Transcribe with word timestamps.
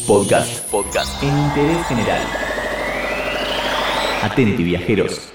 Podcast. 0.00 0.68
Podcast. 0.70 1.22
En 1.22 1.28
interés 1.28 1.86
general. 1.86 2.22
Atenti, 4.22 4.64
viajeros. 4.64 5.30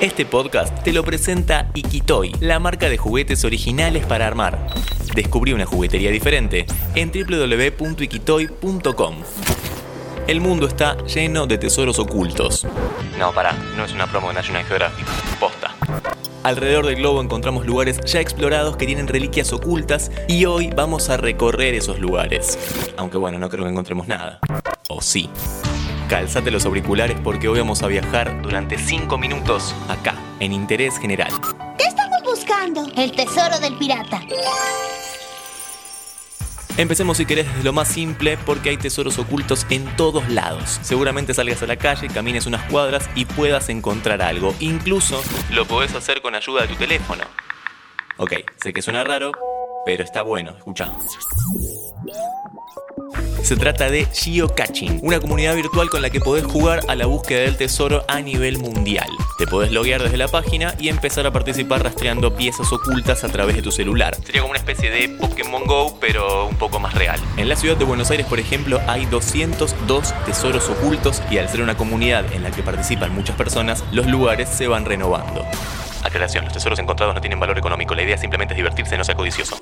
Este 0.00 0.24
podcast 0.24 0.82
te 0.82 0.92
lo 0.92 1.04
presenta 1.04 1.70
Ikitoy, 1.74 2.32
la 2.40 2.58
marca 2.58 2.88
de 2.88 2.96
juguetes 2.96 3.44
originales 3.44 4.06
para 4.06 4.26
armar. 4.26 4.68
Descubrí 5.14 5.52
una 5.52 5.66
juguetería 5.66 6.10
diferente 6.10 6.64
en 6.94 7.12
www.ikitoy.com. 7.12 9.14
El 10.26 10.40
mundo 10.40 10.66
está 10.66 10.96
lleno 11.04 11.46
de 11.46 11.58
tesoros 11.58 11.98
ocultos. 12.00 12.66
No, 13.18 13.32
pará, 13.32 13.52
no 13.76 13.84
es 13.84 13.92
una 13.92 14.06
promo 14.06 14.28
de 14.28 14.34
National 14.34 14.64
Geographic. 14.64 15.06
Posta. 15.38 15.55
Alrededor 16.46 16.86
del 16.86 16.94
globo 16.94 17.20
encontramos 17.20 17.66
lugares 17.66 17.98
ya 18.04 18.20
explorados 18.20 18.76
que 18.76 18.86
tienen 18.86 19.08
reliquias 19.08 19.52
ocultas 19.52 20.12
y 20.28 20.44
hoy 20.44 20.70
vamos 20.70 21.10
a 21.10 21.16
recorrer 21.16 21.74
esos 21.74 21.98
lugares. 21.98 22.56
Aunque 22.96 23.18
bueno, 23.18 23.36
no 23.36 23.48
creo 23.50 23.64
que 23.64 23.70
encontremos 23.72 24.06
nada. 24.06 24.38
O 24.88 25.02
sí. 25.02 25.28
Calzate 26.08 26.52
los 26.52 26.64
auriculares 26.64 27.16
porque 27.24 27.48
hoy 27.48 27.58
vamos 27.58 27.82
a 27.82 27.88
viajar 27.88 28.42
durante 28.42 28.78
5 28.78 29.18
minutos 29.18 29.74
acá, 29.88 30.14
en 30.38 30.52
Interés 30.52 30.98
General. 30.98 31.32
¿Qué 31.76 31.84
estamos 31.84 32.22
buscando? 32.22 32.86
El 32.96 33.10
tesoro 33.10 33.58
del 33.58 33.74
pirata. 33.76 34.22
Empecemos 36.78 37.16
si 37.16 37.24
querés 37.24 37.46
desde 37.46 37.64
lo 37.64 37.72
más 37.72 37.88
simple 37.88 38.36
porque 38.44 38.68
hay 38.68 38.76
tesoros 38.76 39.18
ocultos 39.18 39.66
en 39.70 39.84
todos 39.96 40.28
lados. 40.28 40.78
Seguramente 40.82 41.32
salgas 41.32 41.62
a 41.62 41.66
la 41.66 41.76
calle, 41.76 42.08
camines 42.08 42.44
unas 42.44 42.70
cuadras 42.70 43.08
y 43.14 43.24
puedas 43.24 43.70
encontrar 43.70 44.20
algo. 44.20 44.54
Incluso 44.60 45.22
lo 45.52 45.64
podés 45.64 45.94
hacer 45.94 46.20
con 46.20 46.34
ayuda 46.34 46.62
de 46.62 46.68
tu 46.68 46.74
teléfono. 46.74 47.24
Ok, 48.18 48.32
sé 48.56 48.74
que 48.74 48.82
suena 48.82 49.04
raro, 49.04 49.32
pero 49.86 50.04
está 50.04 50.20
bueno, 50.20 50.54
escucha. 50.58 50.92
Se 53.46 53.54
trata 53.54 53.88
de 53.88 54.06
Geocaching, 54.06 54.98
una 55.04 55.20
comunidad 55.20 55.54
virtual 55.54 55.88
con 55.88 56.02
la 56.02 56.10
que 56.10 56.18
podés 56.18 56.44
jugar 56.44 56.80
a 56.88 56.96
la 56.96 57.06
búsqueda 57.06 57.42
del 57.42 57.56
tesoro 57.56 58.04
a 58.08 58.20
nivel 58.20 58.58
mundial. 58.58 59.06
Te 59.38 59.46
podés 59.46 59.70
loguear 59.70 60.02
desde 60.02 60.16
la 60.16 60.26
página 60.26 60.74
y 60.80 60.88
empezar 60.88 61.28
a 61.28 61.30
participar 61.30 61.84
rastreando 61.84 62.34
piezas 62.34 62.72
ocultas 62.72 63.22
a 63.22 63.28
través 63.28 63.54
de 63.54 63.62
tu 63.62 63.70
celular. 63.70 64.16
Sería 64.16 64.40
como 64.40 64.50
una 64.50 64.58
especie 64.58 64.90
de 64.90 65.10
Pokémon 65.10 65.64
Go, 65.64 65.96
pero 66.00 66.48
un 66.48 66.56
poco 66.56 66.80
más 66.80 66.94
real. 66.94 67.20
En 67.36 67.48
la 67.48 67.54
ciudad 67.54 67.76
de 67.76 67.84
Buenos 67.84 68.10
Aires, 68.10 68.26
por 68.26 68.40
ejemplo, 68.40 68.80
hay 68.88 69.06
202 69.06 70.12
tesoros 70.24 70.68
ocultos 70.68 71.22
y 71.30 71.38
al 71.38 71.48
ser 71.48 71.62
una 71.62 71.76
comunidad 71.76 72.24
en 72.32 72.42
la 72.42 72.50
que 72.50 72.64
participan 72.64 73.14
muchas 73.14 73.36
personas, 73.36 73.84
los 73.92 74.08
lugares 74.08 74.48
se 74.48 74.66
van 74.66 74.84
renovando. 74.84 75.46
Aclaración, 76.02 76.46
los 76.46 76.52
tesoros 76.52 76.80
encontrados 76.80 77.14
no 77.14 77.20
tienen 77.20 77.38
valor 77.38 77.56
económico, 77.58 77.94
la 77.94 78.02
idea 78.02 78.18
simplemente 78.18 78.54
es 78.54 78.56
divertirse, 78.56 78.98
no 78.98 79.04
sea 79.04 79.14
codicioso. 79.14 79.56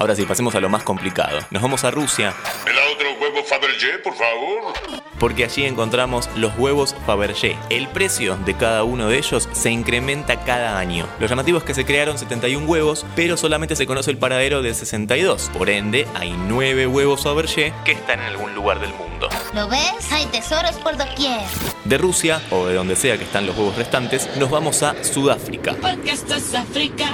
Ahora 0.00 0.16
sí, 0.16 0.24
pasemos 0.24 0.54
a 0.54 0.60
lo 0.60 0.70
más 0.70 0.82
complicado. 0.82 1.40
Nos 1.50 1.60
vamos 1.60 1.84
a 1.84 1.90
Rusia. 1.90 2.32
¿Me 2.64 2.72
da 2.72 2.80
otro 2.90 3.06
huevo 3.20 3.44
Fabergé, 3.44 3.98
por 4.02 4.14
favor? 4.14 4.72
Porque 5.18 5.44
allí 5.44 5.66
encontramos 5.66 6.30
los 6.36 6.56
huevos 6.56 6.96
Fabergé. 7.04 7.58
El 7.68 7.86
precio 7.86 8.38
de 8.46 8.56
cada 8.56 8.82
uno 8.82 9.08
de 9.08 9.18
ellos 9.18 9.46
se 9.52 9.70
incrementa 9.70 10.42
cada 10.42 10.78
año. 10.78 11.06
Lo 11.18 11.26
llamativo 11.26 11.58
es 11.58 11.64
que 11.64 11.74
se 11.74 11.84
crearon 11.84 12.16
71 12.16 12.66
huevos, 12.66 13.04
pero 13.14 13.36
solamente 13.36 13.76
se 13.76 13.84
conoce 13.84 14.10
el 14.10 14.16
paradero 14.16 14.62
de 14.62 14.72
62. 14.72 15.50
Por 15.52 15.68
ende, 15.68 16.08
hay 16.14 16.32
9 16.32 16.86
huevos 16.86 17.24
Fabergé 17.24 17.74
que 17.84 17.92
están 17.92 18.20
en 18.20 18.24
algún 18.24 18.54
lugar 18.54 18.80
del 18.80 18.94
mundo. 18.94 19.28
¿Lo 19.52 19.68
ves? 19.68 20.10
Hay 20.12 20.24
tesoros 20.28 20.76
por 20.76 20.96
doquier. 20.96 21.42
De 21.84 21.98
Rusia, 21.98 22.40
o 22.50 22.64
de 22.64 22.72
donde 22.72 22.96
sea 22.96 23.18
que 23.18 23.24
están 23.24 23.46
los 23.46 23.54
huevos 23.54 23.76
restantes, 23.76 24.34
nos 24.38 24.48
vamos 24.48 24.82
a 24.82 25.04
Sudáfrica. 25.04 25.76
Porque 25.78 26.12
esto 26.12 26.36
es 26.36 26.54
África. 26.54 27.04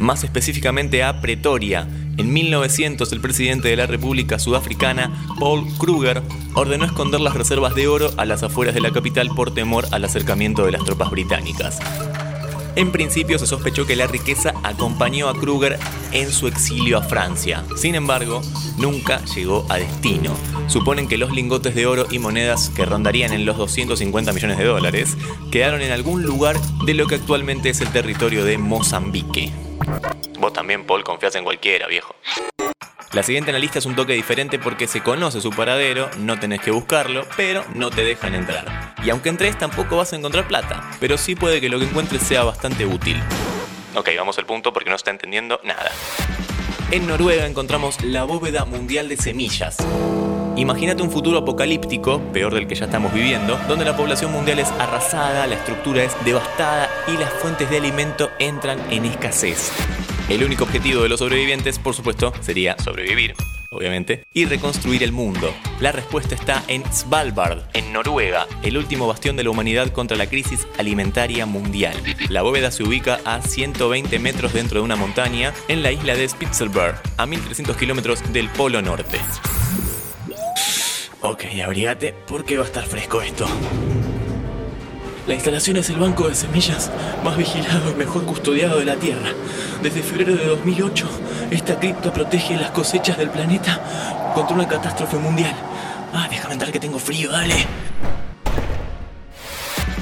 Más 0.00 0.24
específicamente 0.24 1.04
a 1.04 1.20
Pretoria. 1.20 1.86
En 2.16 2.32
1900 2.32 3.12
el 3.12 3.20
presidente 3.20 3.68
de 3.68 3.76
la 3.76 3.86
República 3.86 4.38
Sudafricana, 4.38 5.26
Paul 5.38 5.66
Kruger, 5.78 6.22
ordenó 6.54 6.84
esconder 6.84 7.20
las 7.20 7.34
reservas 7.34 7.74
de 7.74 7.86
oro 7.86 8.10
a 8.16 8.24
las 8.24 8.42
afueras 8.42 8.74
de 8.74 8.80
la 8.80 8.90
capital 8.90 9.30
por 9.34 9.54
temor 9.54 9.86
al 9.92 10.04
acercamiento 10.04 10.64
de 10.64 10.72
las 10.72 10.84
tropas 10.84 11.10
británicas. 11.10 11.78
En 12.76 12.92
principio 12.92 13.38
se 13.38 13.46
sospechó 13.46 13.84
que 13.84 13.96
la 13.96 14.06
riqueza 14.06 14.54
acompañó 14.62 15.28
a 15.28 15.38
Kruger 15.38 15.78
en 16.12 16.30
su 16.30 16.46
exilio 16.46 16.98
a 16.98 17.02
Francia. 17.02 17.64
Sin 17.76 17.94
embargo, 17.94 18.42
nunca 18.78 19.24
llegó 19.34 19.66
a 19.68 19.76
destino. 19.76 20.34
Suponen 20.68 21.08
que 21.08 21.18
los 21.18 21.32
lingotes 21.32 21.74
de 21.74 21.86
oro 21.86 22.06
y 22.10 22.20
monedas 22.20 22.70
que 22.70 22.84
rondarían 22.84 23.32
en 23.32 23.44
los 23.44 23.56
250 23.56 24.32
millones 24.32 24.58
de 24.58 24.64
dólares 24.64 25.16
quedaron 25.50 25.82
en 25.82 25.90
algún 25.90 26.22
lugar 26.22 26.60
de 26.86 26.94
lo 26.94 27.06
que 27.06 27.16
actualmente 27.16 27.70
es 27.70 27.80
el 27.80 27.88
territorio 27.88 28.44
de 28.44 28.56
Mozambique. 28.56 29.52
Vos 30.38 30.52
también, 30.52 30.84
Paul, 30.84 31.04
confías 31.04 31.34
en 31.36 31.44
cualquiera, 31.44 31.86
viejo. 31.86 32.14
La 33.12 33.24
siguiente 33.24 33.50
en 33.50 33.54
la 33.54 33.58
lista 33.58 33.80
es 33.80 33.86
un 33.86 33.96
toque 33.96 34.12
diferente 34.12 34.60
porque 34.60 34.86
se 34.86 35.02
conoce 35.02 35.40
su 35.40 35.50
paradero, 35.50 36.08
no 36.18 36.38
tenés 36.38 36.60
que 36.60 36.70
buscarlo, 36.70 37.26
pero 37.36 37.64
no 37.74 37.90
te 37.90 38.04
dejan 38.04 38.36
entrar. 38.36 38.94
Y 39.02 39.10
aunque 39.10 39.30
entres 39.30 39.58
tampoco 39.58 39.96
vas 39.96 40.12
a 40.12 40.16
encontrar 40.16 40.46
plata, 40.46 40.88
pero 41.00 41.18
sí 41.18 41.34
puede 41.34 41.60
que 41.60 41.68
lo 41.68 41.80
que 41.80 41.86
encuentres 41.86 42.22
sea 42.22 42.44
bastante 42.44 42.86
útil. 42.86 43.20
Ok, 43.96 44.10
vamos 44.16 44.38
al 44.38 44.46
punto 44.46 44.72
porque 44.72 44.90
no 44.90 44.96
está 44.96 45.10
entendiendo 45.10 45.60
nada. 45.64 45.90
En 46.92 47.08
Noruega 47.08 47.46
encontramos 47.46 48.00
la 48.02 48.22
bóveda 48.24 48.64
mundial 48.64 49.08
de 49.08 49.16
semillas. 49.16 49.76
Imagínate 50.60 51.02
un 51.02 51.10
futuro 51.10 51.38
apocalíptico, 51.38 52.20
peor 52.34 52.52
del 52.52 52.68
que 52.68 52.74
ya 52.74 52.84
estamos 52.84 53.14
viviendo, 53.14 53.58
donde 53.66 53.86
la 53.86 53.96
población 53.96 54.30
mundial 54.30 54.58
es 54.58 54.68
arrasada, 54.72 55.46
la 55.46 55.54
estructura 55.54 56.04
es 56.04 56.12
devastada 56.22 56.90
y 57.08 57.16
las 57.16 57.32
fuentes 57.32 57.70
de 57.70 57.78
alimento 57.78 58.28
entran 58.38 58.78
en 58.90 59.06
escasez. 59.06 59.72
El 60.28 60.44
único 60.44 60.64
objetivo 60.64 61.02
de 61.02 61.08
los 61.08 61.20
sobrevivientes, 61.20 61.78
por 61.78 61.94
supuesto, 61.94 62.34
sería 62.42 62.76
sobrevivir, 62.78 63.34
obviamente, 63.70 64.24
y 64.34 64.44
reconstruir 64.44 65.02
el 65.02 65.12
mundo. 65.12 65.50
La 65.80 65.92
respuesta 65.92 66.34
está 66.34 66.62
en 66.68 66.84
Svalbard, 66.92 67.62
en 67.72 67.90
Noruega, 67.94 68.46
el 68.62 68.76
último 68.76 69.06
bastión 69.06 69.36
de 69.36 69.44
la 69.44 69.50
humanidad 69.50 69.88
contra 69.88 70.18
la 70.18 70.28
crisis 70.28 70.68
alimentaria 70.76 71.46
mundial. 71.46 71.96
La 72.28 72.42
bóveda 72.42 72.70
se 72.70 72.82
ubica 72.82 73.18
a 73.24 73.40
120 73.40 74.18
metros 74.18 74.52
dentro 74.52 74.80
de 74.80 74.84
una 74.84 74.96
montaña 74.96 75.54
en 75.68 75.82
la 75.82 75.90
isla 75.90 76.14
de 76.14 76.28
Spitzelberg, 76.28 77.00
a 77.16 77.24
1300 77.24 77.78
kilómetros 77.78 78.30
del 78.30 78.50
Polo 78.50 78.82
Norte. 78.82 79.18
Ok, 81.22 81.44
abrigate 81.62 82.14
porque 82.26 82.56
va 82.56 82.64
a 82.64 82.66
estar 82.66 82.84
fresco 82.86 83.20
esto. 83.20 83.46
La 85.26 85.34
instalación 85.34 85.76
es 85.76 85.90
el 85.90 85.96
banco 85.96 86.26
de 86.26 86.34
semillas 86.34 86.90
más 87.22 87.36
vigilado 87.36 87.90
y 87.90 87.94
mejor 87.94 88.24
custodiado 88.24 88.78
de 88.78 88.86
la 88.86 88.96
Tierra. 88.96 89.32
Desde 89.82 90.02
febrero 90.02 90.34
de 90.34 90.46
2008, 90.46 91.08
esta 91.50 91.78
cripta 91.78 92.10
protege 92.10 92.56
las 92.56 92.70
cosechas 92.70 93.18
del 93.18 93.28
planeta 93.28 94.32
contra 94.34 94.54
una 94.54 94.66
catástrofe 94.66 95.18
mundial. 95.18 95.54
Ah, 96.14 96.26
déjame 96.30 96.54
entrar 96.54 96.72
que 96.72 96.80
tengo 96.80 96.98
frío, 96.98 97.30
dale. 97.30 97.66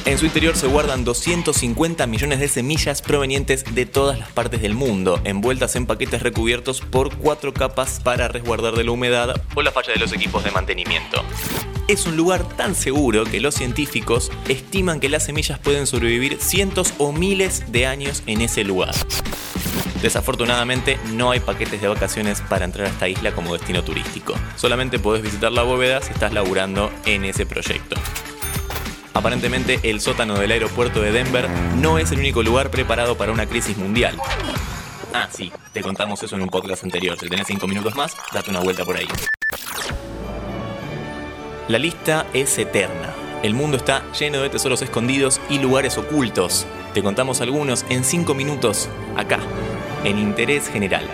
En 0.08 0.16
su 0.16 0.24
interior 0.24 0.56
se 0.56 0.66
guardan 0.66 1.04
250 1.04 2.06
millones 2.06 2.40
de 2.40 2.48
semillas 2.48 3.02
provenientes 3.02 3.62
de 3.74 3.84
todas 3.84 4.18
las 4.18 4.30
partes 4.30 4.62
del 4.62 4.72
mundo, 4.72 5.20
envueltas 5.24 5.76
en 5.76 5.84
paquetes 5.84 6.22
recubiertos 6.22 6.80
por 6.80 7.14
cuatro 7.18 7.52
capas 7.52 8.00
para 8.02 8.26
resguardar 8.26 8.74
de 8.74 8.84
la 8.84 8.92
humedad 8.92 9.38
o 9.54 9.60
la 9.60 9.70
falla 9.70 9.92
de 9.92 9.98
los 9.98 10.14
equipos 10.14 10.42
de 10.44 10.50
mantenimiento. 10.50 11.22
Es 11.88 12.06
un 12.06 12.16
lugar 12.16 12.48
tan 12.56 12.74
seguro 12.74 13.24
que 13.24 13.38
los 13.38 13.54
científicos 13.54 14.32
estiman 14.48 14.98
que 14.98 15.10
las 15.10 15.26
semillas 15.26 15.58
pueden 15.58 15.86
sobrevivir 15.86 16.38
cientos 16.40 16.94
o 16.96 17.12
miles 17.12 17.70
de 17.70 17.84
años 17.84 18.22
en 18.24 18.40
ese 18.40 18.64
lugar. 18.64 18.94
Desafortunadamente 20.00 20.98
no 21.12 21.32
hay 21.32 21.40
paquetes 21.40 21.82
de 21.82 21.88
vacaciones 21.88 22.40
para 22.48 22.64
entrar 22.64 22.86
a 22.86 22.90
esta 22.90 23.10
isla 23.10 23.32
como 23.32 23.52
destino 23.52 23.84
turístico. 23.84 24.32
Solamente 24.56 24.98
podés 24.98 25.22
visitar 25.22 25.52
la 25.52 25.64
bóveda 25.64 26.00
si 26.00 26.14
estás 26.14 26.32
laburando 26.32 26.90
en 27.04 27.26
ese 27.26 27.44
proyecto. 27.44 27.96
Aparentemente 29.18 29.80
el 29.82 30.00
sótano 30.00 30.38
del 30.38 30.52
aeropuerto 30.52 31.02
de 31.02 31.10
Denver 31.10 31.50
no 31.80 31.98
es 31.98 32.12
el 32.12 32.20
único 32.20 32.44
lugar 32.44 32.70
preparado 32.70 33.16
para 33.16 33.32
una 33.32 33.46
crisis 33.46 33.76
mundial. 33.76 34.16
Ah, 35.12 35.26
sí, 35.28 35.50
te 35.72 35.82
contamos 35.82 36.22
eso 36.22 36.36
en 36.36 36.42
un 36.42 36.48
podcast 36.48 36.84
anterior. 36.84 37.18
Si 37.18 37.28
tenés 37.28 37.48
5 37.48 37.66
minutos 37.66 37.96
más, 37.96 38.16
date 38.32 38.50
una 38.50 38.60
vuelta 38.60 38.84
por 38.84 38.96
ahí. 38.96 39.08
La 41.66 41.80
lista 41.80 42.26
es 42.32 42.56
eterna. 42.58 43.12
El 43.42 43.54
mundo 43.54 43.76
está 43.76 44.04
lleno 44.12 44.40
de 44.40 44.50
tesoros 44.50 44.82
escondidos 44.82 45.40
y 45.50 45.58
lugares 45.58 45.98
ocultos. 45.98 46.64
Te 46.94 47.02
contamos 47.02 47.40
algunos 47.40 47.86
en 47.88 48.04
5 48.04 48.34
minutos, 48.34 48.88
acá, 49.16 49.40
en 50.04 50.16
Interés 50.20 50.68
General. 50.68 51.04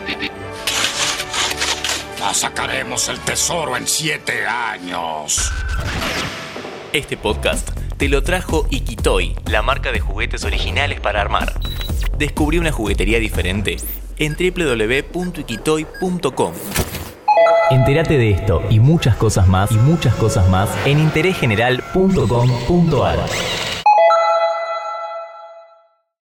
Ya 2.19 2.35
sacaremos 2.35 3.09
el 3.09 3.19
tesoro 3.21 3.79
en 3.79 3.87
siete 3.87 4.47
años. 4.47 5.51
Este 6.93 7.17
podcast 7.17 7.74
te 7.97 8.09
lo 8.09 8.23
trajo 8.23 8.67
Ikitoy, 8.71 9.35
la 9.51 9.63
marca 9.63 9.91
de 9.93 10.01
juguetes 10.01 10.45
originales 10.45 11.01
para 11.01 11.21
armar. 11.21 11.53
Descubrí 12.19 12.59
una 12.59 12.73
juguetería 12.73 13.19
diferente 13.19 13.77
en 14.19 14.35
www.ikitoy.com. 14.35 16.53
Entérate 17.71 18.19
de 18.19 18.31
esto 18.31 18.63
y 18.71 18.81
muchas 18.81 19.17
cosas 19.17 19.49
más 19.49 19.73
y 19.73 19.77
muchas 19.77 20.15
cosas 20.15 20.49
más 20.49 20.71
en 20.87 21.01
interésgeneral.com.ar. 21.01 23.74